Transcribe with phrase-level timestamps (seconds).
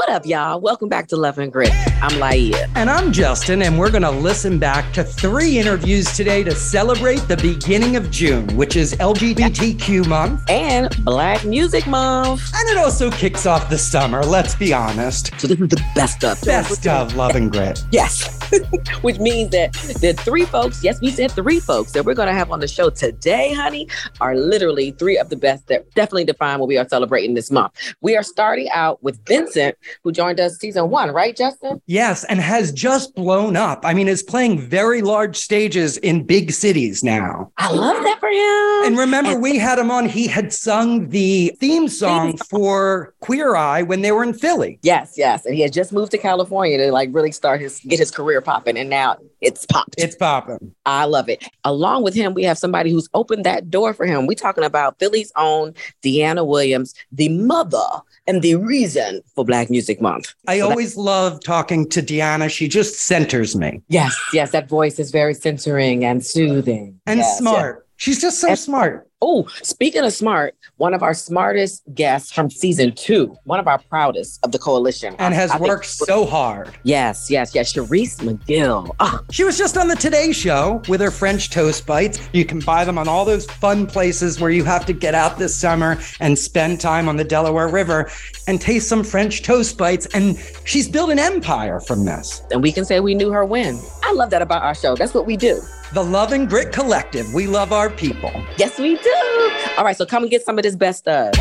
[0.00, 0.58] What up, y'all?
[0.58, 1.89] Welcome back to Love and Grit.
[2.02, 2.70] I'm Laia.
[2.76, 7.18] And I'm Justin, and we're going to listen back to three interviews today to celebrate
[7.28, 12.50] the beginning of June, which is LGBTQ month and Black Music Month.
[12.54, 15.38] And it also kicks off the summer, let's be honest.
[15.38, 16.40] So, this is the best of.
[16.40, 17.84] Best of Love and Grit.
[17.92, 18.40] yes.
[19.02, 22.34] which means that the three folks, yes, we said three folks that we're going to
[22.34, 23.88] have on the show today, honey,
[24.20, 27.72] are literally three of the best that definitely define what we are celebrating this month.
[28.00, 31.80] We are starting out with VINCINT, who joined us season one, right, Justin?
[31.90, 33.84] Yes, and has just blown up.
[33.84, 37.50] I mean, is playing very large stages in big cities now.
[37.58, 38.86] I love that for him.
[38.86, 43.56] And remember, and- we had him on, he had sung the theme song for Queer
[43.56, 44.78] Eye when they were in Philly.
[44.82, 45.44] Yes, yes.
[45.44, 48.40] And he had just moved to California to like really start his get his career
[48.40, 48.76] popping.
[48.76, 49.94] And now it's popped.
[49.98, 50.74] It's popping.
[50.86, 51.44] I love it.
[51.64, 54.26] Along with him, we have somebody who's opened that door for him.
[54.26, 57.78] We're talking about Philly's own Dyana Williams, the mother
[58.26, 60.34] and the reason for Black Music Month.
[60.46, 62.50] I so always love talking to Dyana.
[62.50, 63.82] She just centers me.
[63.88, 64.52] Yes, yes.
[64.52, 67.00] That voice is very centering and soothing.
[67.06, 67.76] And yes, smart.
[67.78, 67.86] Yes.
[67.96, 69.09] She's just so and, smart.
[69.22, 73.78] Oh, speaking of smart, one of our smartest guests from season two, one of our
[73.78, 75.14] proudest of the coalition.
[75.18, 76.70] And I, has I worked think, so hard.
[76.84, 77.74] Yes, yes, yes.
[77.74, 78.94] Charisse McGill.
[78.98, 79.20] Oh.
[79.30, 82.18] She was just on the Today Show with her French toast bites.
[82.32, 85.38] You can buy them on all those fun places where you have to get out
[85.38, 88.10] this summer and spend time on the Delaware River
[88.46, 90.06] and taste some French toast bites.
[90.14, 92.42] And she's built an empire from this.
[92.52, 93.78] And we can say we knew her when.
[94.02, 94.94] I love that about our show.
[94.94, 95.60] That's what we do.
[95.92, 97.34] The Love and Grit Collective.
[97.34, 98.30] We love our people.
[98.56, 99.52] Yes, we do.
[99.76, 101.34] All right, so come and get some of this best of.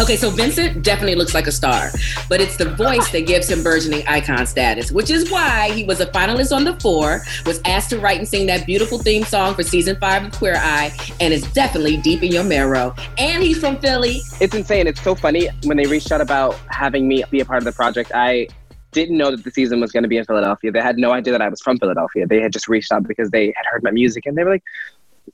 [0.00, 1.90] Okay, so VINCINT definitely looks like a star,
[2.30, 6.00] but it's the voice that gives him burgeoning icon status, which is why he was
[6.00, 9.54] a finalist on The Four, was asked to write and sing that beautiful theme song
[9.54, 12.94] for season five of Queer Eye, and is definitely deep in your marrow.
[13.18, 14.22] And he's from Philly.
[14.40, 14.86] It's insane.
[14.86, 17.72] It's so funny when they reached out about having me be a part of the
[17.72, 18.10] project.
[18.14, 18.48] I
[18.92, 20.70] didn't know that the season was going to be in Philadelphia.
[20.70, 22.26] They had no idea that I was from Philadelphia.
[22.26, 24.64] They had just reached out because they had heard my music and they were like,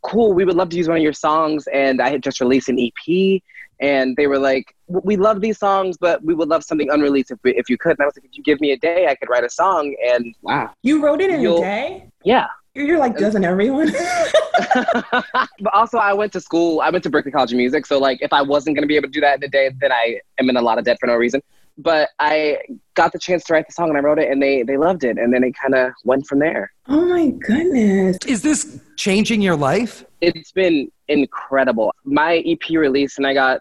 [0.02, 1.66] cool, we would love to use one of your songs.
[1.72, 3.42] And I had just released an EP
[3.80, 7.38] and they were like, we love these songs, but we would love something unreleased if,
[7.42, 7.92] we, if you could.
[7.92, 9.94] And I was like, if you give me a day, I could write a song.
[10.12, 10.70] And wow.
[10.82, 12.08] You wrote it in a day?
[12.24, 12.46] Yeah.
[12.74, 13.92] You're like, doesn't everyone?
[14.74, 16.80] but also, I went to school.
[16.80, 17.86] I went to Berklee College of Music.
[17.86, 19.70] So, like, if I wasn't going to be able to do that in a day,
[19.80, 21.42] then I am in a lot of debt for no reason
[21.78, 22.58] but I
[22.94, 25.04] got the chance to write the song and I wrote it and they they loved
[25.04, 26.72] it and then it kind of went from there.
[26.88, 28.18] Oh my goodness.
[28.26, 30.04] Is this changing your life?
[30.20, 31.94] It's been incredible.
[32.04, 33.60] My EP release and I got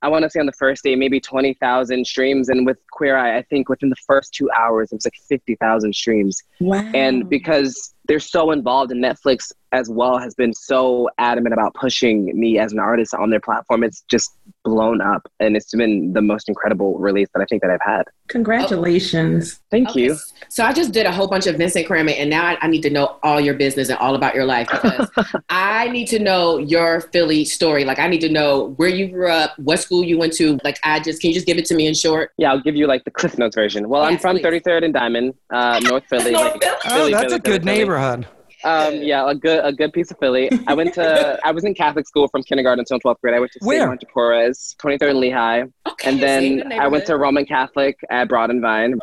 [0.00, 3.38] I want to say on the first day maybe 20,000 streams and with Queer Eye
[3.38, 6.42] I think within the first 2 hours it was like 50,000 streams.
[6.58, 6.90] Wow.
[6.94, 12.38] And because they're so involved in Netflix as well has been so adamant about pushing
[12.38, 13.82] me as an artist on their platform.
[13.82, 17.70] It's just blown up and it's been the most incredible release that I think that
[17.70, 18.04] I've had.
[18.28, 19.58] Congratulations.
[19.58, 19.64] Oh.
[19.70, 20.02] Thank okay.
[20.02, 20.18] you.
[20.50, 22.82] So I just did a whole bunch of VINCINT Krammer and now I, I need
[22.82, 25.10] to know all your business and all about your life because
[25.48, 27.84] I need to know your Philly story.
[27.84, 30.58] Like I need to know where you grew up, what school you went to.
[30.64, 32.32] Like I just, can you just give it to me in short?
[32.36, 33.88] Yeah, I'll give you like the Cliff Notes version.
[33.88, 34.62] Well, yes, I'm from please.
[34.62, 36.32] 33rd and Diamond, uh, North Philly.
[36.32, 36.76] North like, Philly.
[36.84, 37.76] Oh, Philly, that's Philly, a good Philly.
[37.92, 38.26] Neighborhood.
[38.64, 40.48] Um, yeah, a good a good piece of Philly.
[40.68, 43.34] I went to I was in Catholic school from kindergarten until twelfth grade.
[43.34, 43.86] I went to St.
[43.86, 48.50] Martin Porres, 23rd and Lehigh, okay, and then I went to Roman Catholic at Broad
[48.50, 49.00] and Vine.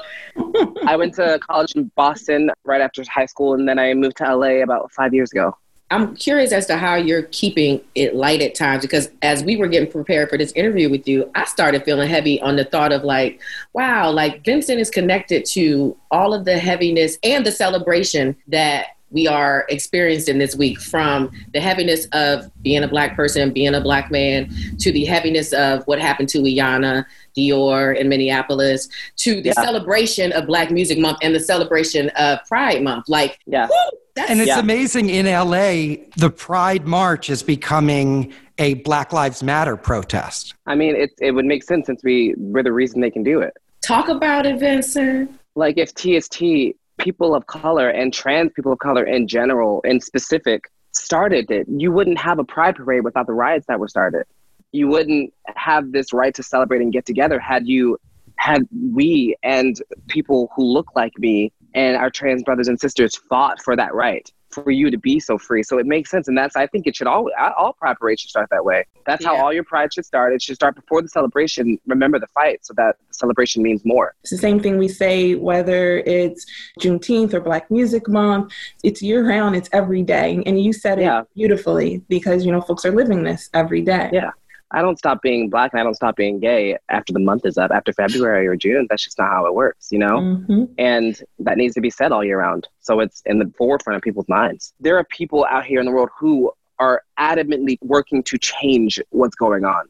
[0.88, 4.36] I went to college in Boston right after high school, and then I moved to
[4.36, 5.54] LA about five years ago.
[5.92, 9.68] I'm curious as to how you're keeping it light at times because as we were
[9.68, 13.04] getting prepared for this interview with you, I started feeling heavy on the thought of
[13.04, 13.42] like,
[13.74, 19.28] wow, like VINCINT is connected to all of the heaviness and the celebration that we
[19.28, 24.12] are experiencing this week from the heaviness of being a black person, being a black
[24.12, 24.50] man,
[24.80, 27.06] to the heaviness of what happened to Iyanla
[27.38, 29.64] Dior in Minneapolis, to the yeah.
[29.64, 33.10] celebration of Black Music Month and the celebration of Pride Month.
[33.10, 33.68] Like, yeah.
[33.68, 33.98] Woo,
[34.28, 34.60] and it's yeah.
[34.60, 40.56] amazing in LA, the Pride March is becoming a Black Lives Matter protest.
[40.66, 43.40] I mean, it, it would make sense since we, we're the reason they can do
[43.40, 43.56] it.
[43.82, 45.34] Talk about it, VINCINT.
[45.56, 50.70] Like, if TST people of color and trans people of color in general, in specific,
[50.92, 54.26] started it, you wouldn't have a pride parade without the riots that were started.
[54.72, 57.98] You wouldn't have this right to celebrate and get together had you
[58.36, 63.62] had we and people who look like me and our trans brothers and sisters fought
[63.62, 65.64] for that right for you to be so free.
[65.64, 66.28] So it makes sense.
[66.28, 68.86] And that's, I think it should all, all pride parades should start that way.
[69.06, 69.30] That's yeah.
[69.30, 70.34] how all your pride should start.
[70.34, 71.80] It should start before the celebration.
[71.88, 74.16] Remember the fight so that the celebration means more.
[74.22, 76.46] It's the same thing we say, whether it's
[76.80, 78.54] Juneteenth or Black Music Month,
[78.84, 80.42] it's year round, it's every day.
[80.46, 81.24] And you said it yeah.
[81.36, 84.10] beautifully because, you know, folks are living this every day.
[84.12, 84.32] Yeah.
[84.72, 87.58] I don't stop being black and I don't stop being gay after the month is
[87.58, 88.86] up, after February or June.
[88.90, 90.20] That's just not how it works, you know?
[90.20, 90.64] Mm-hmm.
[90.78, 92.68] And that needs to be said all year round.
[92.80, 94.74] So it's in the forefront of people's minds.
[94.80, 99.36] There are people out here in the world who are adamantly working to change what's
[99.36, 99.86] going on.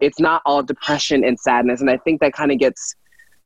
[0.00, 1.80] It's not all depression and sadness.
[1.80, 2.94] And I think that kind of gets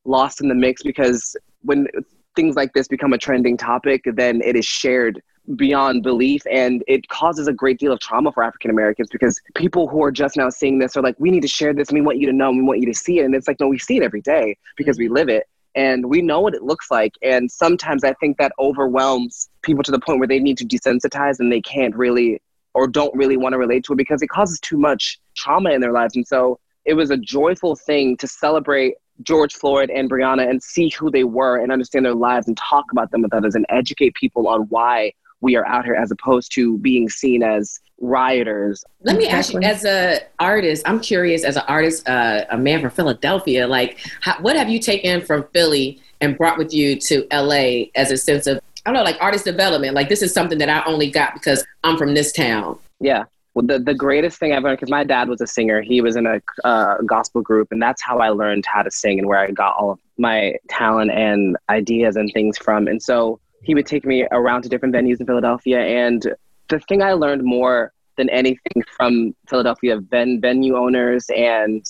[0.05, 1.89] lost in the mix because when
[2.37, 5.21] things like this become a trending topic, then it is shared
[5.57, 9.89] beyond belief and it causes a great deal of trauma for African Americans because people
[9.89, 12.03] who are just now seeing this are like, we need to share this and we
[12.03, 13.25] want you to know, and we want you to see it.
[13.25, 16.23] And it's like, no, we see it every day because we live it and we
[16.23, 17.15] know what it looks like.
[17.23, 21.39] And sometimes I think that overwhelms people to the point where they need to desensitize
[21.39, 22.43] and they can't really
[22.75, 25.81] or don't really want to relate to it because it causes too much trauma in
[25.81, 26.15] their lives.
[26.15, 30.89] And so it was a joyful thing to celebrate George Floyd and Breonna and see
[30.91, 34.15] who they were and understand their lives and talk about them with others and educate
[34.15, 38.85] people on why we are out here as opposed to being seen as rioters.
[39.03, 41.45] Let me ask you, as an artist, I'm curious.
[41.45, 45.45] As an artist, uh, a man from Philadelphia, like, how, what have you taken from
[45.53, 49.21] Philly and brought with you to LA as a sense of, I don't know, like
[49.21, 49.95] artist development?
[49.95, 52.79] Like, this is something that I only got because I'm from this town.
[53.01, 53.25] Yeah.
[53.55, 56.15] Well, the, the greatest thing I've learned, because my dad was a singer, he was
[56.15, 59.39] in a uh, gospel group, and that's how I learned how to sing and where
[59.39, 62.87] I got all of my talent and ideas and things from.
[62.87, 65.81] And so he would take me around to different venues in Philadelphia.
[65.81, 66.35] And
[66.69, 71.85] the thing I learned more than anything from Philadelphia ven- venue owners and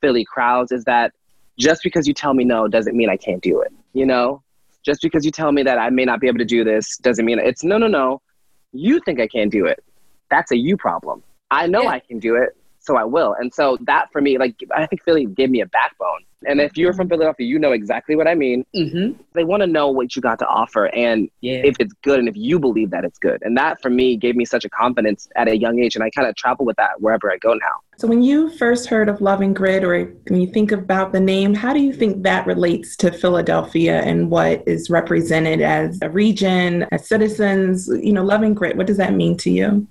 [0.00, 1.12] Philly crowds is that
[1.58, 3.72] just because you tell me no doesn't mean I can't do it.
[3.92, 4.42] You know,
[4.84, 7.24] just because you tell me that I may not be able to do this doesn't
[7.24, 8.22] mean it's no, no, no.
[8.72, 9.82] You think I can't do it.
[10.30, 11.22] That's a you problem.
[11.50, 11.88] I know yeah.
[11.90, 13.34] I can do it, so I will.
[13.38, 16.76] And so that for me, like, I think Philly gave me a backbone and if
[16.76, 18.64] you're from Philadelphia, you know exactly what I mean.
[18.74, 19.20] Mm-hmm.
[19.34, 21.60] They want to know what you got to offer and yeah.
[21.64, 23.42] if it's good and if you believe that it's good.
[23.42, 25.96] And that for me gave me such a confidence at a young age.
[25.96, 27.80] And I kind of travel with that wherever I go now.
[27.98, 31.20] So when you first heard of Love and Grit or when you think about the
[31.20, 36.08] name, how do you think that relates to Philadelphia and what is represented as a
[36.08, 37.88] region, as citizens?
[37.88, 39.86] You know, Love and Grit, what does that mean to you?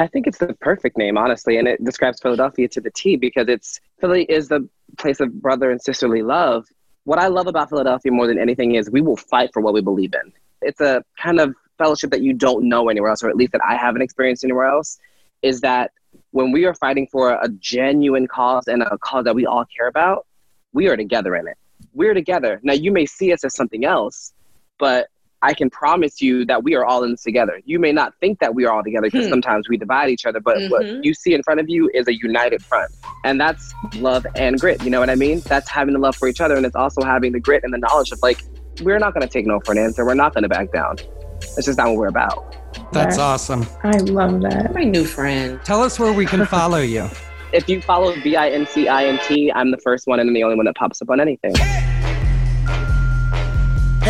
[0.00, 3.48] I think it's the perfect name, honestly, and it describes Philadelphia to the T because
[3.48, 4.66] it's Philly is the
[4.96, 6.66] place of brother and sisterly love.
[7.04, 9.82] What I love about Philadelphia more than anything is we will fight for what we
[9.82, 10.32] believe in.
[10.62, 13.60] It's a kind of fellowship that you don't know anywhere else, or at least that
[13.62, 14.98] I haven't experienced anywhere else.
[15.42, 15.90] Is that
[16.30, 19.88] when we are fighting for a genuine cause and a cause that we all care
[19.88, 20.26] about,
[20.72, 21.58] we are together in it.
[21.92, 22.58] We're together.
[22.62, 24.32] Now, you may see us as something else,
[24.78, 25.08] but
[25.42, 27.60] I can promise you that we are all in this together.
[27.64, 29.30] You may not think that we are all together because hmm.
[29.30, 30.70] sometimes we divide each other, but mm-hmm.
[30.70, 32.92] what you see in front of you is a united front.
[33.24, 34.82] And that's love and grit.
[34.82, 35.40] You know what I mean?
[35.40, 36.56] That's having the love for each other.
[36.56, 38.44] And it's also having the grit and the knowledge of like,
[38.82, 40.04] we're not going to take no for an answer.
[40.04, 40.96] We're not going to back down.
[41.40, 42.56] It's just not what we're about.
[42.92, 43.66] That's awesome.
[43.82, 44.74] I love that.
[44.74, 45.58] My new friend.
[45.64, 47.08] Tell us where we can follow you.
[47.52, 50.34] if you follow B I N C I N T, I'm the first one and
[50.34, 51.54] the only one that pops up on anything.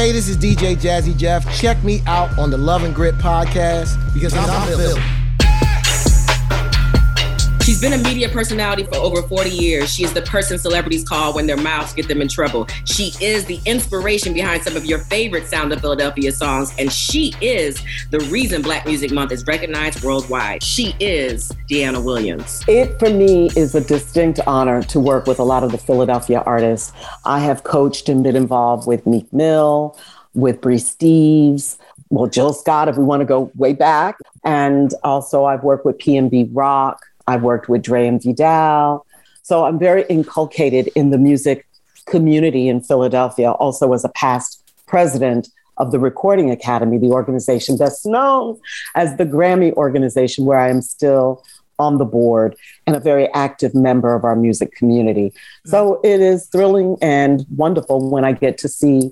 [0.00, 1.44] Hey, this is DJ Jazzy Jeff.
[1.55, 5.19] Check me out on the Love and Grit podcast because I'm, I'm.
[7.62, 9.93] She's been a media personality for over 40 years.
[9.93, 12.67] She is the person celebrities call when their mouths get them in trouble.
[12.87, 17.35] She is the inspiration behind some of your favorite Sound of Philadelphia songs, and she
[17.41, 20.62] is the reason Black Music Month is recognized worldwide.
[20.62, 22.65] She is Dyana Williams.
[22.67, 26.43] It, for me, is a distinct honor to work with a lot of the Philadelphia
[26.47, 26.93] artists.
[27.25, 29.99] I have coached and been involved with Meek Mill,
[30.35, 31.76] with Bri Steves,
[32.11, 34.19] well, Jill Scott, if we want to go way back.
[34.45, 37.07] And also, I've worked with PNB Rock.
[37.27, 39.07] I've worked with Dre and Vidal.
[39.43, 41.67] So I'm very inculcated in the music
[42.07, 48.05] community in Philadelphia, also as a past president of the Recording Academy, the organization best
[48.05, 48.61] known
[48.95, 51.43] as the Grammy organization, where I am still
[51.79, 52.55] on the board
[52.87, 55.33] and a very active member of our music community.
[55.65, 59.11] So it is thrilling and wonderful when I get to see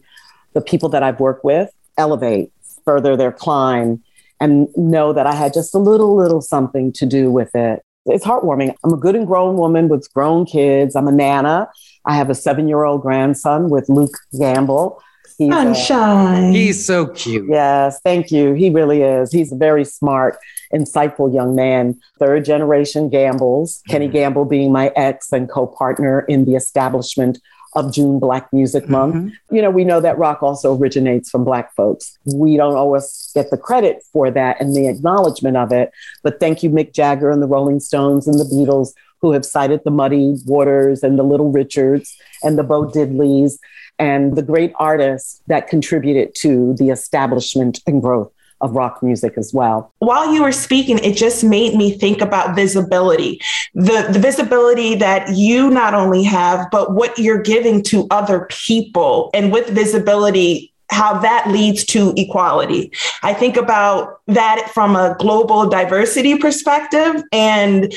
[0.52, 2.52] the people that I've worked with elevate,
[2.84, 4.02] further their climb,
[4.40, 8.24] and know that I had just a little, little something to do with it it's
[8.24, 8.74] heartwarming.
[8.84, 10.96] I'm a good and grown woman with grown kids.
[10.96, 11.68] I'm a nana.
[12.04, 15.02] I have a seven year old grandson with Luke Gamble.
[15.36, 16.44] He's Sunshine.
[16.44, 17.46] A, he's so cute.
[17.48, 18.54] Yes, thank you.
[18.54, 19.30] He really is.
[19.30, 20.36] He's a very smart,
[20.74, 22.00] insightful young man.
[22.18, 23.78] Third generation Gambles.
[23.78, 23.92] Mm-hmm.
[23.92, 27.38] Kenny Gamble being my ex and co partner in the establishment
[27.74, 29.14] of June Black Music Month.
[29.14, 29.54] Mm-hmm.
[29.54, 32.18] You know, we know that rock also originates from Black folks.
[32.24, 35.90] We don't always get the credit for that and the acknowledgement of it.
[36.22, 39.80] But thank you, Mick Jagger and the Rolling Stones and the Beatles, who have cited
[39.84, 43.58] the Muddy Waters and the Little Richards and the Bo Diddleys
[43.98, 49.52] and the great artists that contributed to the establishment and growth of rock music as
[49.54, 49.92] well.
[49.98, 53.40] While you were speaking, it just made me think about visibility.
[53.74, 59.30] The, the visibility that you not only have, but what you're giving to other people.
[59.34, 62.90] And with visibility, how that leads to equality.
[63.22, 67.92] I think about that from a global diversity perspective and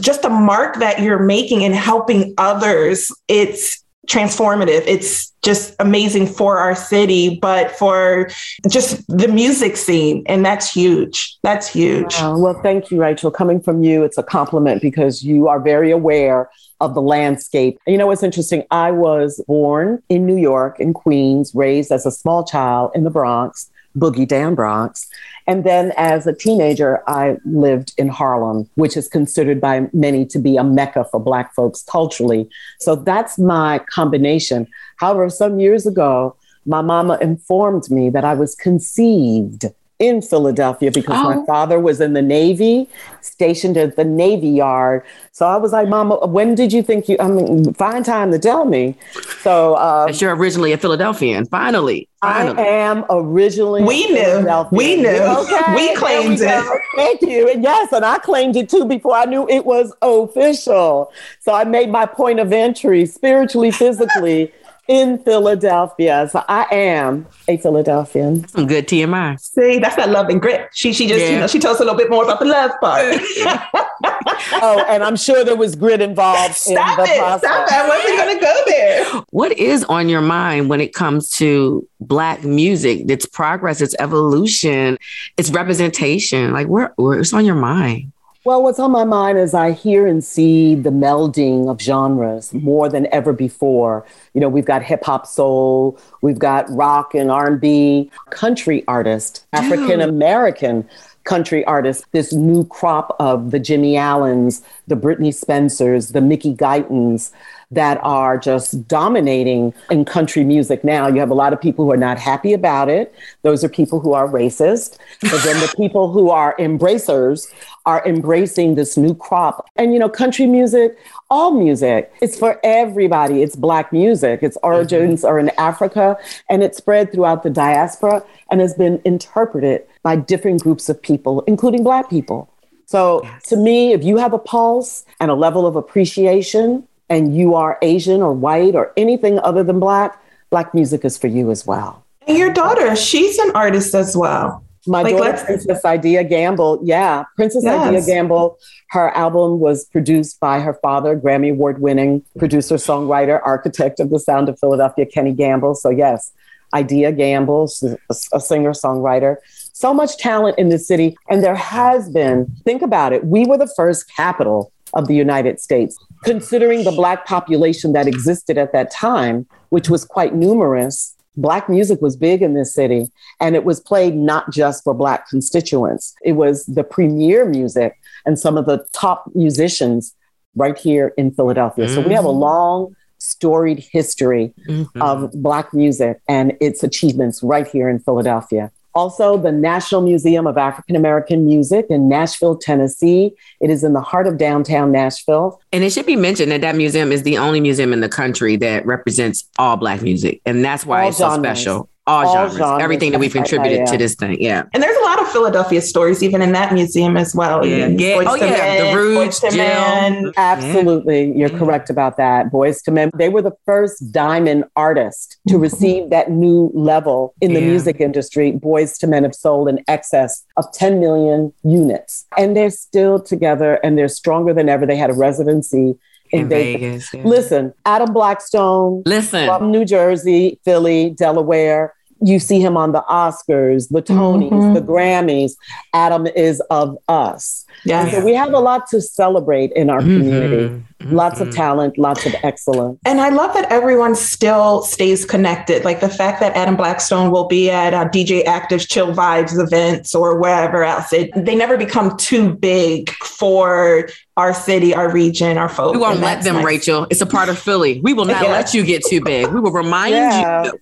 [0.00, 3.12] just the mark that you're making and helping others.
[3.28, 4.82] It's transformative.
[4.86, 8.30] It's just amazing for our city, but for
[8.68, 10.24] just the music scene.
[10.26, 11.36] And that's huge.
[11.42, 12.14] That's huge.
[12.20, 13.30] well, thank you, Rachel.
[13.30, 17.78] Coming from you, it's a compliment because you are very aware of the landscape.
[17.86, 18.64] You know what's interesting?
[18.70, 23.10] I was born in New York, in Queens, raised as a small child in the
[23.10, 25.08] Bronx, Boogie Down Bronx.
[25.46, 30.38] And then as a teenager, I lived in Harlem, which is considered by many to
[30.38, 32.48] be a mecca for Black folks culturally.
[32.78, 34.68] So that's my combination.
[34.96, 39.66] However, some years ago, my mama informed me that I was conceived
[39.98, 41.34] in Philadelphia because oh.
[41.34, 42.88] my father was in the Navy,
[43.20, 45.04] stationed at the Navy Yard.
[45.30, 48.38] So I was like, Mama, when did you think you, I mean, find time to
[48.38, 48.96] tell me.
[49.42, 52.08] So, uh, you're originally a Philadelphian, finally.
[52.20, 52.62] finally.
[52.62, 53.82] I am originally.
[53.82, 54.66] We knew.
[54.72, 55.08] We knew.
[55.42, 55.74] Okay.
[55.74, 56.80] We claimed it.
[56.96, 57.48] Thank you.
[57.48, 61.12] And yes, and I claimed it too before I knew it was official.
[61.40, 64.52] So I made my point of entry spiritually, physically
[64.88, 66.28] in Philadelphia.
[66.30, 68.46] So I am a Philadelphian.
[68.48, 69.38] Some good TMI.
[69.40, 70.68] See, that's that love and grit.
[70.72, 71.30] She she just yeah.
[71.30, 73.04] you know she tells us a little bit more about the love part.
[74.62, 77.18] oh, and I'm sure there was grit involved Stop in the it.
[77.18, 77.50] process.
[77.50, 77.74] Stop it.
[77.74, 79.22] I wasn't gonna go there.
[79.30, 84.98] What is on your mind when it comes to black music, its progress, its evolution,
[85.36, 86.52] its representation?
[86.52, 88.12] Like where where's on your mind?
[88.44, 92.88] Well, what's on my mind is I hear and see the melding of genres more
[92.88, 94.04] than ever before.
[94.34, 100.00] You know, we've got hip hop soul, we've got rock and R&B, country artist, African
[100.00, 100.88] American
[101.22, 107.30] country artists, this new crop of the Jimmy Allens, the Brittney Spencers, the Mickey Guytons,
[107.72, 111.08] that are just dominating in country music now.
[111.08, 113.14] You have a lot of people who are not happy about it.
[113.40, 114.98] Those are people who are racist.
[115.22, 117.50] But then the people who are embracers
[117.86, 119.66] are embracing this new crop.
[119.76, 120.98] And, you know, country music,
[121.30, 123.42] all music, it's for everybody.
[123.42, 124.42] It's Black music.
[124.42, 125.28] Its origins mm-hmm.
[125.28, 126.18] are in Africa
[126.50, 131.42] and it spread throughout the diaspora and has been interpreted by different groups of people,
[131.46, 132.50] including Black people.
[132.84, 133.44] So yes.
[133.44, 137.78] to me, if you have a pulse and a level of appreciation and you are
[137.82, 142.02] Asian or white or anything other than Black, Black music is for you as well.
[142.26, 144.64] And your daughter, she's an artist as well.
[144.86, 146.80] My like, daughter, Princess Idea Gamble.
[146.82, 147.86] Yeah, Princess yes.
[147.86, 148.58] Idea Gamble.
[148.88, 154.18] Her album was produced by her father, Grammy Award winning producer, songwriter, architect of the
[154.18, 155.74] sound of Philadelphia, Kenny Gamble.
[155.74, 156.32] So, yes,
[156.72, 157.70] Idea Gamble,
[158.10, 159.36] a singer songwriter.
[159.74, 161.14] So much talent in this city.
[161.28, 165.60] And there has been, think about it, we were the first capital of the United
[165.60, 165.96] States.
[166.24, 172.02] Considering the Black population that existed at that time, which was quite numerous, Black music
[172.02, 176.14] was big in this city, and it was played not just for Black constituents.
[176.22, 180.14] It was the premier music and some of the top musicians
[180.54, 181.86] right here in Philadelphia.
[181.86, 181.94] Mm-hmm.
[181.94, 182.40] So we have a mm-hmm.
[182.40, 185.00] long, storied history mm-hmm.
[185.00, 188.70] of Black music and its achievements right here in Philadelphia.
[188.94, 193.32] Also, the National Museum of African American Music in Nashville, Tennessee.
[193.60, 195.60] It is in the heart of downtown Nashville.
[195.72, 198.56] And it should be mentioned that that museum is the only museum in the country
[198.56, 200.40] that represents all Black music.
[200.44, 201.36] And that's why all it's genres.
[201.36, 203.90] so special all, all genres, genres, everything that we've contributed yeah, yeah.
[203.92, 204.40] to this thing.
[204.40, 204.64] Yeah.
[204.74, 207.64] And there's a lot of Philadelphia stories even in that museum as well.
[207.64, 207.88] Yeah.
[207.88, 207.98] Mm-hmm.
[207.98, 208.22] yeah.
[208.26, 208.50] Oh, yeah.
[208.50, 209.50] Men, the Rouge, Jill.
[209.52, 210.30] Mm-hmm.
[210.36, 211.36] Absolutely.
[211.36, 211.58] You're mm-hmm.
[211.58, 212.50] correct about that.
[212.50, 215.62] Boyz II Men, they were the first diamond artist to mm-hmm.
[215.62, 218.52] receive that new level in the music industry.
[218.52, 222.26] Boyz II Men have sold in excess of 10 million units.
[222.36, 224.86] And they're still together and they're stronger than ever.
[224.86, 225.96] They had a residency
[226.32, 227.10] in, in Vegas.
[227.10, 227.22] Vegas yeah.
[227.24, 231.94] Listen, Adam Blackstone, listen from New Jersey, Philly, Delaware.
[232.22, 234.74] You see him on the Oscars, the Tonys, mm-hmm.
[234.74, 235.52] the Grammys.
[235.92, 237.64] Adam is of us.
[237.84, 238.10] Yeah.
[238.10, 240.18] So we have a lot to celebrate in our mm-hmm.
[240.18, 240.68] community.
[240.68, 241.14] Mm-hmm.
[241.14, 243.00] Lots of talent, lots of excellence.
[243.04, 245.84] And I love that everyone still stays connected.
[245.84, 250.14] Like the fact that Adam Blackstone will be at uh, DJ Active's Chill Vibes events
[250.14, 251.12] or wherever else.
[251.12, 255.96] It, they never become too big for our city, our region, our folks.
[255.96, 256.64] We won't let them, nice.
[256.64, 257.06] Rachel.
[257.10, 258.00] It's a part of Philly.
[258.02, 258.52] We will not yeah.
[258.52, 259.48] let you get too big.
[259.48, 260.64] We will remind yeah.
[260.64, 260.72] you.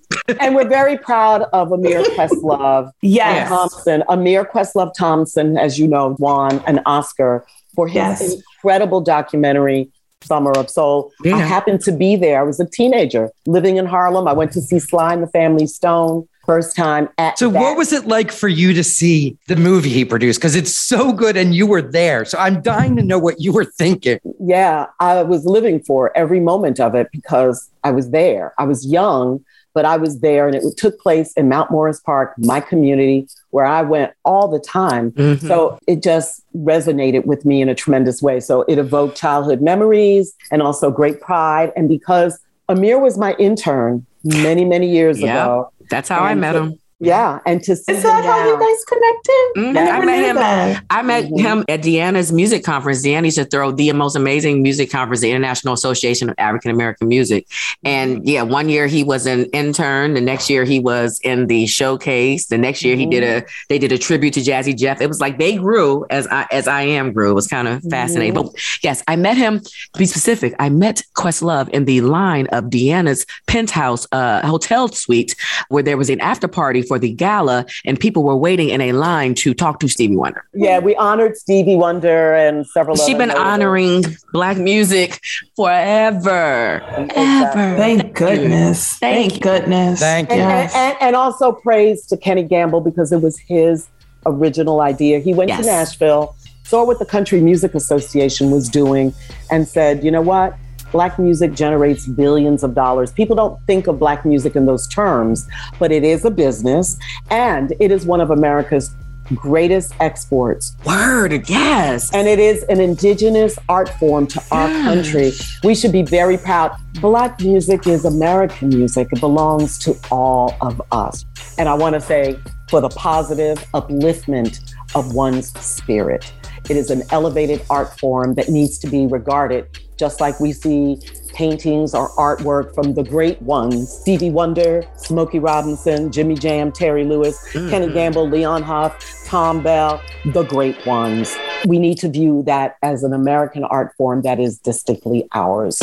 [0.41, 3.49] And we're very proud of Amir Questlove yes.
[3.49, 4.03] Thompson.
[4.09, 8.35] Amir Questlove Thompson, as you know, won an Oscar for his yes.
[8.35, 9.91] incredible documentary,
[10.23, 11.13] Summer of Soul.
[11.25, 11.37] Yeah.
[11.37, 12.41] I happened to be there.
[12.41, 14.29] I was a teenager living in Harlem.
[14.29, 17.61] I went to see Sly and the Family Stone first time at So that.
[17.61, 20.41] what was it like for you to see the movie he produced?
[20.41, 22.25] Because it's so good and you were there.
[22.25, 24.19] So I'm dying to know what you were thinking.
[24.41, 28.55] Yeah, I was living for every moment of it because I was there.
[28.59, 32.35] I was young, but I was there and it took place in Mount Morris Park,
[32.39, 35.13] my community, where I went all the time.
[35.13, 35.47] Mm-hmm.
[35.47, 38.41] So it just resonated with me in a tremendous way.
[38.41, 41.73] So it evoked childhood memories and also great pride.
[41.77, 45.31] And because Amir was my intern many, many years yep.
[45.31, 45.73] ago.
[45.91, 46.79] That's how I met him.
[47.03, 49.53] Yeah, and to see is that how you guys connected?
[49.57, 49.79] Mm-hmm.
[49.79, 50.37] I, I, met him.
[50.37, 50.85] That.
[50.91, 51.37] I met mm-hmm.
[51.39, 53.03] him at Dyana's music conference.
[53.03, 57.09] Dyana used to throw the most amazing music conference, the International Association of African American
[57.09, 57.47] Music.
[57.85, 58.29] And mm-hmm.
[58.29, 60.13] yeah, one year he was an intern.
[60.13, 62.49] The next year he was in the showcase.
[62.49, 63.11] The next year mm-hmm.
[63.11, 63.51] he did a mm-hmm.
[63.71, 65.01] they did a tribute to Jazzy Jeff.
[65.01, 67.31] It was like they grew as I as I am grew.
[67.31, 68.35] It was kind of fascinating.
[68.35, 68.53] But
[68.83, 69.61] yes, I met him.
[69.61, 75.35] To be specific, I met Questlove in the line of Dyana's penthouse uh, hotel suite
[75.71, 78.91] where there was an after party for the gala, and people were waiting in a
[78.91, 80.45] line to talk to Stevie Wonder.
[80.53, 82.97] Yeah, we honored Stevie Wonder and several.
[82.97, 85.21] She's been honoring Black music
[85.55, 86.83] forever,
[87.15, 87.77] ever.
[87.77, 88.97] Thank goodness.
[88.97, 90.01] Thank, Thank goodness.
[90.01, 90.39] Thank you.
[90.39, 93.87] And, and, and, also praise to Kenny Gamble because it was his
[94.27, 95.21] original idea.
[95.21, 95.61] He went yes.
[95.61, 99.15] to Nashville, saw what the Country Music Association was doing,
[99.49, 100.57] and said, "You know what?
[100.93, 103.13] Black music generates billions of dollars.
[103.13, 106.99] People don't think of Black music in those terms, but it is a business
[107.31, 108.95] and it is one of America's
[109.35, 110.77] greatest exports.
[110.85, 112.13] Word, yes.
[112.13, 115.33] And it is an indigenous art form to our country.
[115.63, 116.77] We should be very proud.
[117.01, 121.25] Black music is American music, it belongs to all of us.
[121.59, 126.33] And I want to say, for the positive upliftment of one's spirit.
[126.69, 129.67] It is an elevated art form that needs to be regarded
[129.97, 130.99] just like we see
[131.35, 137.39] paintings or artwork from the great ones Stevie Wonder, Smokey Robinson, Jimmy Jam, Terry Lewis,
[137.53, 137.69] mm-hmm.
[137.69, 141.37] Kenny Gamble, Leon Huff, Tom Bell, the great ones.
[141.67, 145.79] We need to view that as an American art form that is distinctly ours.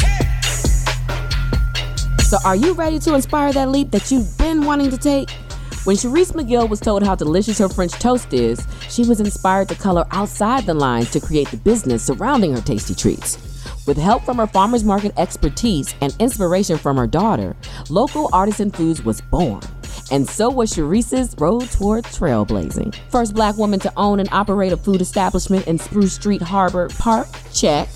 [2.28, 5.30] So, are you ready to inspire that leap that you've been wanting to take?
[5.88, 9.76] When Charisse McGill was told how delicious her French toast is, she was inspired to
[9.76, 13.38] color outside the lines to create the business surrounding her tasty treats.
[13.88, 17.56] With help from her farmers market expertise and inspiration from her daughter,
[17.90, 19.62] local artisan foods was born.
[20.12, 22.94] And so was Charisse's road toward trailblazing.
[23.10, 27.30] First black woman to own and operate a food establishment in Spruce Street Harbor Park,
[27.54, 27.88] check.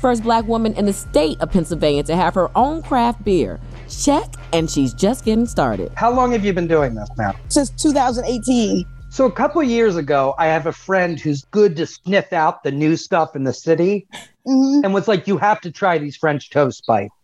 [0.00, 4.26] First black woman in the state of Pennsylvania to have her own craft beer, check.
[4.52, 5.92] And she's just getting started.
[5.94, 7.34] How long have you been doing this now?
[7.48, 8.84] Since 2018.
[9.10, 12.70] So a couple years ago, I have a friend who's good to sniff out the
[12.70, 14.06] new stuff in the city,
[14.46, 14.84] mm-hmm.
[14.84, 17.14] and was like, "You have to try these French toast bites."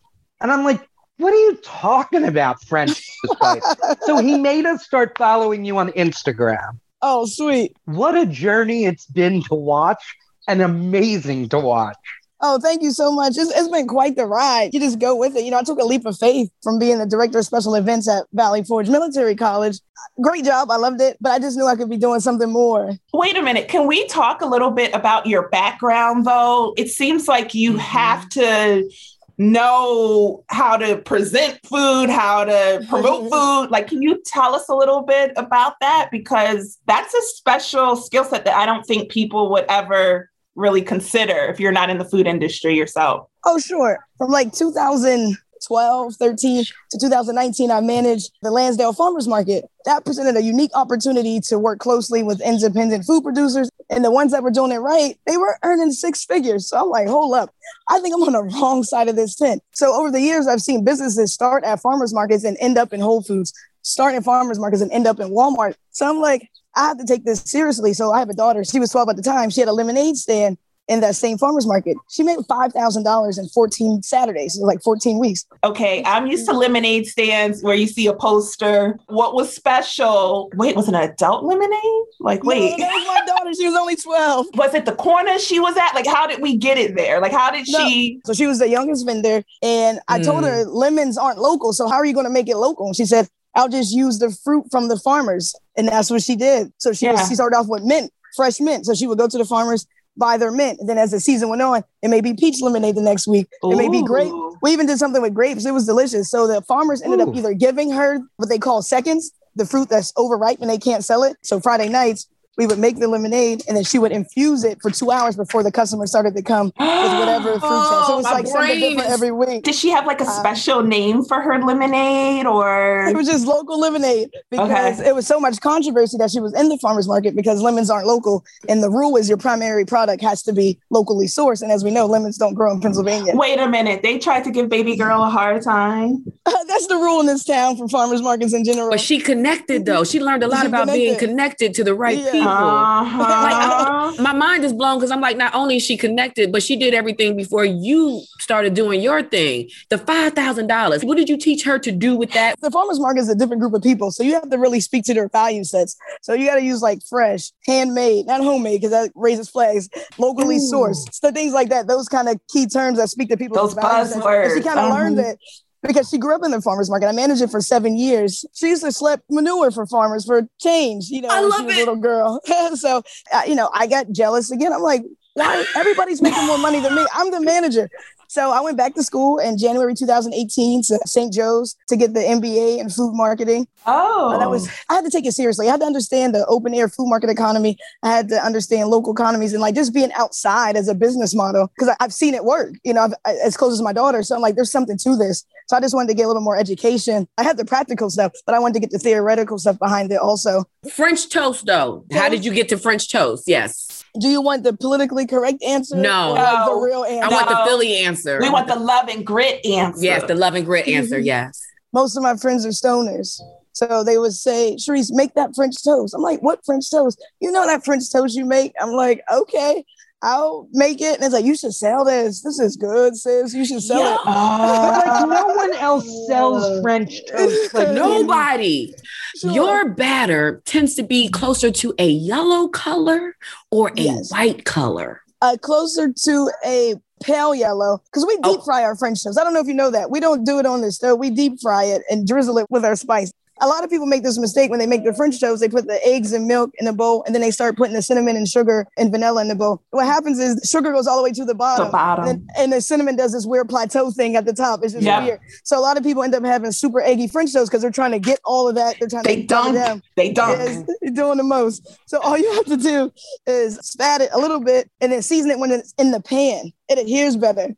[0.40, 4.85] And I'm like, "What are you talking about, French toast bites?" so he made us
[4.85, 6.81] start following you on Instagram.
[7.03, 7.77] Oh, sweet!
[7.85, 10.03] What a journey it's been to watch,
[10.48, 11.98] and amazing to watch.
[12.40, 13.38] Oh, thank you so much.
[13.38, 14.75] It's, it's been quite the ride.
[14.75, 15.44] You just go with it.
[15.44, 18.09] You know, I took a leap of faith from being the director of special events
[18.09, 19.81] at Valley Forge Military College.
[20.20, 20.70] Great job.
[20.70, 22.92] I loved it, but I just knew I could be doing something more.
[23.12, 23.68] Wait a minute.
[23.68, 26.75] Can we talk a little bit about your background, though?
[26.77, 27.79] It seems like you mm-hmm.
[27.81, 28.90] have to
[29.38, 33.70] know how to present food, how to promote food.
[33.70, 36.09] Like, can you tell us a little bit about that?
[36.12, 41.47] Because that's a special skill set that I don't think people would ever really consider
[41.47, 43.29] if you're not in the food industry yourself?
[43.45, 44.05] Oh, sure.
[44.19, 49.64] From like 2012, 13 to 2019, I managed the Lansdale Farmers Market.
[49.85, 53.69] That presented a unique opportunity to work closely with independent food producers.
[53.90, 56.69] And the ones that were doing it right, they were earning six figures.
[56.69, 57.55] So I'm like, hold up,
[57.88, 59.62] I think I'm on the wrong side of this tent.
[59.73, 63.01] So over the years, I've seen businesses start at farmers markets and end up in
[63.01, 65.75] Whole Foods, start at farmers markets and end up in Walmart.
[65.90, 67.93] So I'm like, I have to take this seriously.
[67.93, 68.65] So I have a daughter.
[68.65, 69.51] She was 12 at the time.
[69.51, 70.59] She had a lemonade stand
[70.89, 71.97] in that same farmers market.
[72.11, 75.47] She made $5,000 in 14 Saturdays, like 14 weeks.
[75.63, 76.03] Okay.
[76.05, 78.99] I'm used to lemonade stands where you see a poster.
[79.07, 80.51] What was special?
[80.57, 81.81] Wait, was it an adult lemonade?
[82.21, 82.79] Like, wait.
[82.79, 83.55] No, that was my daughter.
[83.55, 84.47] She was only 12.
[84.55, 85.95] Was it the corner she was at?
[85.95, 87.21] Like, how did we get it there?
[87.21, 87.79] Like, how did no.
[87.79, 88.21] she?
[88.27, 89.43] So she was the youngest vendor.
[89.63, 90.25] And I mm.
[90.25, 91.73] told her lemons aren't local.
[91.73, 92.87] So how are you going to make it local?
[92.87, 95.55] And she said, I'll just use the fruit from the farmers.
[95.77, 96.73] And that's what she did.
[96.79, 97.12] So she, yeah.
[97.12, 98.87] was, she started off with mint, fresh mint.
[98.87, 99.87] So she would go to the farmers,
[100.17, 100.81] buy their mint.
[100.81, 103.49] And then as the season went on, it may be peach lemonade the next week.
[103.64, 103.73] Ooh.
[103.73, 104.33] It may be grape.
[104.62, 105.67] We even did something with grapes.
[105.67, 106.31] It was delicious.
[106.31, 107.31] So the farmers ended Ooh.
[107.31, 111.05] up either giving her what they call seconds, the fruit that's overripe and they can't
[111.05, 111.37] sell it.
[111.43, 114.90] So Friday nights, we would make the lemonade and then she would infuse it for
[114.90, 117.71] two hours before the customer started to come with whatever fruit.
[117.71, 118.05] had.
[118.07, 119.64] So it was my like something different every week.
[119.64, 123.07] Did she have like a uh, special name for her lemonade or?
[123.14, 125.09] It was just local lemonade because Okay.
[125.09, 128.07] it was so much controversy that she was in the farmers market because lemons aren't
[128.07, 128.45] local.
[128.69, 131.62] And the rule is your primary product has to be locally sourced.
[131.62, 133.33] And as we know, lemons don't grow in Pennsylvania.
[133.37, 134.03] Wait a minute.
[134.03, 136.25] They tried to give baby girl a hard time.
[136.45, 138.90] That's the rule in this town for farmers markets in general.
[138.90, 140.05] But she connected though.
[140.05, 141.29] She learned a lot She about being connected.
[141.29, 142.33] connected to the right Yeah.
[142.33, 142.44] people.
[142.49, 144.13] Uh-huh.
[144.13, 146.77] Like, my mind is blown because I'm like, not only is she connected, but she
[146.77, 149.69] did everything before you started doing your thing.
[149.91, 151.05] The five thousand dollars.
[151.05, 152.55] What did you teach her to do with that?
[152.61, 154.11] the farmers market is a different group of people.
[154.11, 155.97] So you have to really speak to their value sets.
[156.23, 160.57] So you got to use like fresh, handmade, not homemade, because that raises flags, locally
[160.57, 160.73] Ooh.
[160.73, 161.13] sourced.
[161.13, 164.05] So things like that, those kind of key terms that speak to people's Those value
[164.05, 164.15] sets.
[164.15, 164.55] And buzzwords.
[164.57, 165.39] She kind of learned it.
[165.87, 167.07] Because she grew up in the farmers market.
[167.09, 168.44] I managed it for seven years.
[168.55, 171.66] She used to slip manure for farmers for change, you know, I when love she
[171.66, 171.77] was it.
[171.77, 172.40] a little girl.
[172.75, 174.73] so, uh, you know, I got jealous again.
[174.73, 175.03] I'm like,
[175.35, 175.64] why?
[175.77, 177.05] Everybody's making more money than me.
[177.14, 177.90] I'm the manager.
[178.29, 181.33] So I went back to school in January 2018 to St.
[181.33, 183.68] Joe's to get the MBA in food marketing.
[183.87, 185.68] Oh, Uh, that was I had to take it seriously.
[185.68, 187.77] I had to understand the open air food market economy.
[188.03, 191.70] I had to understand local economies and like just being outside as a business model
[191.77, 192.75] because I've seen it work.
[192.83, 194.23] You know, I've, as close as my daughter.
[194.23, 195.44] So I'm like, there's something to this.
[195.66, 197.27] So I just wanted to get a little more education.
[197.38, 200.18] I had the practical stuff, but I wanted to get the theoretical stuff behind it
[200.18, 200.64] also.
[200.92, 202.05] French toast though.
[202.12, 203.44] How did you get to French toast?
[203.46, 204.05] Yes.
[204.20, 205.96] Do you want the politically correct answer?
[205.96, 206.33] No.
[206.33, 207.24] or like the real answer.
[207.24, 208.38] I want the Philly answer.
[208.40, 210.05] we want the love and grit answer.
[210.05, 211.16] yes, the love and grit answer.
[211.16, 211.27] Mm-hmm.
[211.27, 211.61] Yes.
[211.92, 213.40] most of my friends are stoners.
[213.72, 216.14] So they would say, Charisse, make that French toast.
[216.14, 217.20] I'm like, what French toast?
[217.40, 218.72] You know that French toast you make?
[218.81, 219.85] I'm like, okay,
[220.25, 221.17] I'll make it.
[221.17, 222.41] And it's like, you should sell this.
[222.43, 223.53] This is good, sis.
[223.55, 224.15] You should sell Yeah.
[224.15, 224.21] it.
[224.25, 227.75] But like no one else sells French toast.
[227.75, 228.95] Like Nobody.
[229.37, 229.51] Sure.
[229.53, 233.37] Your batter tends to be closer to a yellow color
[233.71, 234.33] or a Yes.
[234.33, 235.21] white color.
[235.43, 238.65] Uh, closer to a pale yellow because we deep Oh.
[238.65, 239.39] fry our French toast.
[239.39, 240.11] I don't know if you know that.
[240.11, 241.19] We don't do it on the stove.
[241.19, 243.31] We deep fry it and drizzle it with our spice.
[243.61, 245.61] A lot of people make this mistake when they make their French toast.
[245.61, 248.03] They put the eggs and milk in a bowl, and then they start putting the
[248.03, 249.83] cinnamon and sugar and vanilla in the bowl.
[249.90, 252.29] What happens is the sugar goes all the way to the bottom, The bottom.
[252.29, 254.81] And, and the cinnamon does this weird plateau thing at the top.
[254.83, 255.23] It's just Yeah.
[255.25, 255.40] weird.
[255.62, 258.12] So a lot of people end up having super eggy French toast because they're trying
[258.12, 258.97] to get all of that.
[258.99, 260.03] They're trying They to dunk.
[260.17, 260.59] They dunk.
[260.59, 261.88] Yes, doing the most.
[262.07, 263.12] So all you have to do
[263.47, 266.73] is spat it a little bit and then season it when it's in the pan.
[266.88, 267.75] It adheres better.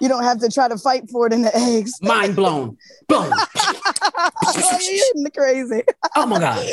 [0.00, 1.92] You don't have to try to fight for it in the eggs.
[2.02, 2.76] Mind blown.
[3.08, 3.32] Boom.
[5.14, 5.82] You're crazy.
[6.16, 6.68] Oh my God.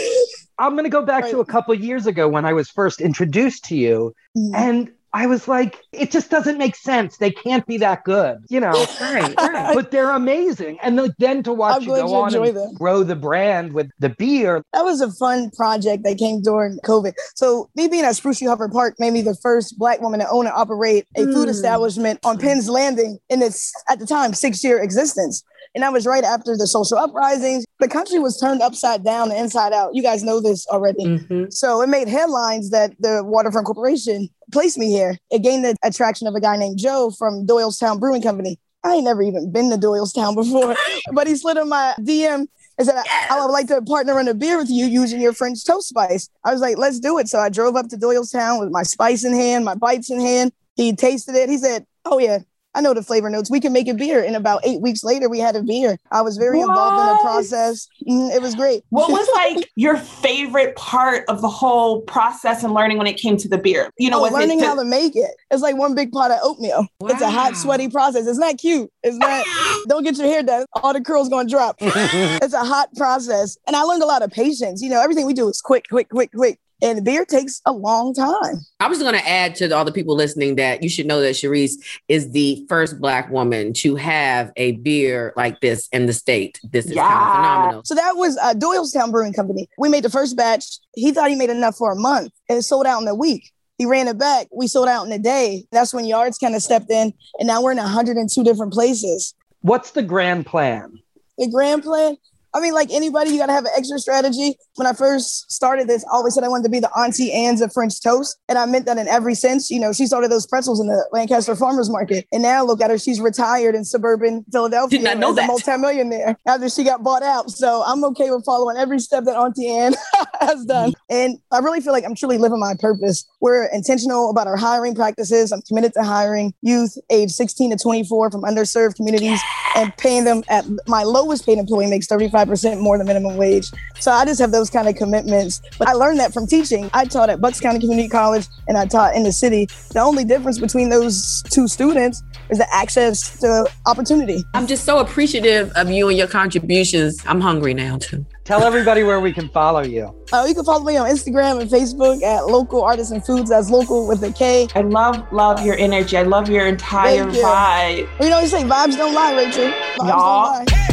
[0.59, 3.65] I'm going to go back to a couple years ago when I was first introduced
[3.65, 4.51] to you, Mm.
[4.55, 7.17] and I was like, it just doesn't make sense.
[7.17, 8.73] They can't be that good, you know.
[8.99, 9.75] Right, right.
[9.75, 12.73] but they're amazing, and like, then to watch I'm you go you on and them.
[12.73, 14.63] grow the brand with the beer.
[14.73, 17.13] That was a fun project that came during COVID.
[17.35, 20.29] So me being at Spruce Street Harbor Park made me the first black woman to
[20.29, 21.51] own and operate a food Mm.
[21.51, 25.43] establishment on Penn's Landing in its at the time six year existence.
[25.75, 27.65] And that was right after the social uprisings.
[27.79, 29.95] The country was turned upside down and inside out.
[29.95, 31.03] You guys know this already.
[31.05, 31.51] Mhm.
[31.51, 35.17] So it made headlines that the Waterfront Corporation placed me here.
[35.31, 38.59] It gained the attraction of a guy named Joe from Doylestown Brewing Company.
[38.83, 40.75] I ain't never even been to Doylestown before,
[41.11, 42.45] but he slid in my DM
[42.77, 45.33] and said, I, I would like to partner on a beer with you using your
[45.33, 46.29] French toast spice.
[46.43, 47.29] I was like, let's do it.
[47.29, 50.51] So I drove up to Doylestown with my spice in hand, my bites in hand.
[50.75, 51.49] He tasted it.
[51.49, 52.39] He said, Oh, yeah.
[52.75, 53.51] I know the flavor notes.
[53.51, 54.23] We can make a beer.
[54.23, 55.97] And about eight weeks later, we had a beer.
[56.11, 57.87] I was very involved in the process.
[58.07, 58.83] Mm, it was great.
[58.89, 63.37] What was like your favorite part of the whole process and learning when it came
[63.37, 63.89] to the beer?
[63.97, 65.31] You know, oh, was learning it how to make it.
[65.51, 66.87] It's like one big pot of oatmeal.
[67.03, 68.27] It's a hot, sweaty process.
[68.27, 68.91] It's not cute.
[69.03, 69.45] It's not.
[69.87, 70.65] don't get your hair done.
[70.73, 71.77] All the curls gonna drop.
[71.81, 74.81] it's a hot process, and I learned a lot of patience.
[74.81, 78.13] You know, everything we do is quick, quick, quick, quick, and beer takes a long
[78.13, 78.59] time.
[78.79, 81.35] I was going to add to all the people listening that you should know that
[81.35, 81.75] Charisse
[82.09, 86.59] is the first Black woman to have a beer like this in the state.
[86.63, 87.81] This is kind of phenomenal.
[87.85, 89.69] So that was uh, Doylestown Brewing Company.
[89.77, 90.65] We made the first batch.
[90.93, 93.51] He thought he made enough for a month, and it sold out in a week.
[93.77, 94.47] He ran it back.
[94.55, 95.65] We sold out in a day.
[95.71, 99.33] That's when Yards kind of stepped in, and now we're in 102 different places.
[99.61, 100.99] What's the grand plan?
[101.37, 102.17] the grand plan.
[102.53, 104.55] I mean, like anybody, you got to have an extra strategy.
[104.75, 107.61] When I first started this, I always said I wanted to be the Auntie Anne's
[107.61, 108.37] of French toast.
[108.47, 109.71] And I meant that in every sense.
[109.71, 112.27] You know, she started those pretzels in the Lancaster Farmers Market.
[112.31, 112.97] And now look at her.
[112.97, 114.99] She's retired in suburban Philadelphia.
[114.99, 115.45] Did not know as that.
[115.45, 117.49] a multimillionaire after she got bought out.
[117.49, 119.95] So I'm okay with following every step that Auntie Anne
[120.41, 120.93] has done.
[121.09, 123.25] And I really feel like I'm truly living my purpose.
[123.41, 125.51] We're intentional about our hiring practices.
[125.51, 129.41] I'm committed to hiring youth age 16 to 24 from underserved communities
[129.75, 132.07] and paying them at my lowest paid employee makes
[132.45, 133.71] 25% more than minimum wage.
[133.99, 135.61] So I just have those kind of commitments.
[135.77, 136.89] But I learned that from teaching.
[136.93, 139.67] I taught at Bucks County Community College and I taught in the city.
[139.91, 144.43] The only difference between those two students is the access to opportunity.
[144.53, 147.21] I'm just so appreciative of you and your contributions.
[147.25, 148.25] I'm hungry now too.
[148.43, 150.13] Tell everybody where we can follow you.
[150.33, 153.49] Uh, you can follow me on Instagram and Facebook at Local Artisan Foods.
[153.49, 154.67] That's local with a K.
[154.75, 156.17] I love, love your energy.
[156.17, 157.43] I love your entire Thank you.
[157.43, 158.21] vibe.
[158.21, 159.67] You know, you say vibes don't lie, Rachel.
[159.71, 160.57] Vibes Y'all.
[160.57, 160.92] don't lie.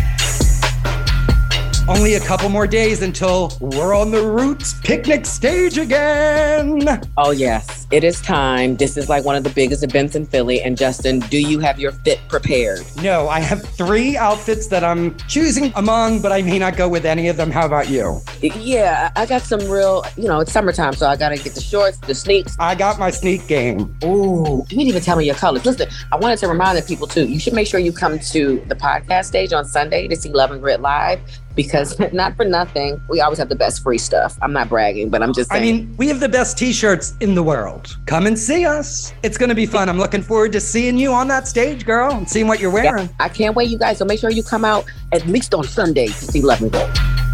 [1.90, 7.02] Only a couple more days until we're on the Roots picnic stage again.
[7.16, 8.76] Oh, yes, it is time.
[8.76, 10.62] This is like one of the biggest events in Philly.
[10.62, 12.82] And Justin, do you have your fit prepared?
[13.02, 17.04] No, I have three outfits that I'm choosing among, but I may not go with
[17.04, 17.50] any of them.
[17.50, 18.20] How about you?
[18.40, 21.60] Yeah, I got some real, you know, it's summertime, so I got to get the
[21.60, 22.54] shorts, the sneaks.
[22.60, 23.92] I got my sneak game.
[24.04, 25.66] Ooh, you didn't even tell me your colors.
[25.66, 28.64] Listen, I wanted to remind the people too, you should make sure you come to
[28.68, 31.20] the podcast stage on Sunday to see Love and Grit live
[31.62, 34.38] because not for nothing, we always have the best free stuff.
[34.40, 37.42] I'm not bragging, but I'm just I mean, we have the best t-shirts in the
[37.42, 37.98] world.
[38.06, 39.12] Come and see us.
[39.22, 39.88] It's going to be fun.
[39.88, 43.10] I'm looking forward to seeing you on that stage, girl, and seeing what you're wearing.
[43.20, 43.98] I can't wait, you guys.
[43.98, 47.29] So make sure you come out at least on Sunday to see Love and Grit.